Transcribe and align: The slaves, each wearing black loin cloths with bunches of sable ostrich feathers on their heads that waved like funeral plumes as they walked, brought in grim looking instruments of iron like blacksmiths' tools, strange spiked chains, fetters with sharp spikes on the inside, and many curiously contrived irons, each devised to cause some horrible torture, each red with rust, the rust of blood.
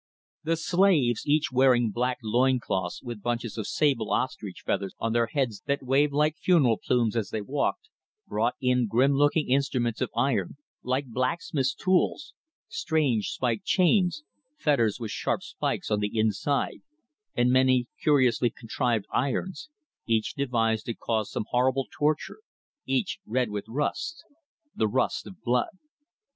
The 0.43 0.55
slaves, 0.55 1.27
each 1.27 1.51
wearing 1.51 1.91
black 1.91 2.17
loin 2.23 2.59
cloths 2.59 3.03
with 3.03 3.21
bunches 3.21 3.55
of 3.55 3.67
sable 3.67 4.09
ostrich 4.11 4.63
feathers 4.65 4.95
on 4.97 5.13
their 5.13 5.27
heads 5.27 5.61
that 5.67 5.83
waved 5.83 6.11
like 6.11 6.37
funeral 6.39 6.79
plumes 6.83 7.15
as 7.15 7.29
they 7.29 7.43
walked, 7.43 7.89
brought 8.27 8.55
in 8.59 8.87
grim 8.87 9.11
looking 9.13 9.51
instruments 9.51 10.01
of 10.01 10.09
iron 10.15 10.57
like 10.81 11.05
blacksmiths' 11.05 11.75
tools, 11.75 12.33
strange 12.67 13.27
spiked 13.27 13.65
chains, 13.65 14.23
fetters 14.57 14.99
with 14.99 15.11
sharp 15.11 15.43
spikes 15.43 15.91
on 15.91 15.99
the 15.99 16.17
inside, 16.17 16.81
and 17.35 17.51
many 17.51 17.85
curiously 18.01 18.49
contrived 18.49 19.05
irons, 19.13 19.69
each 20.07 20.33
devised 20.33 20.87
to 20.87 20.95
cause 20.95 21.29
some 21.31 21.45
horrible 21.51 21.85
torture, 21.95 22.39
each 22.87 23.19
red 23.27 23.51
with 23.51 23.65
rust, 23.67 24.23
the 24.75 24.87
rust 24.87 25.27
of 25.27 25.39
blood. 25.43 25.75